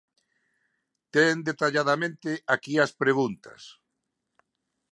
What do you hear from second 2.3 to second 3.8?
aquí as preguntas.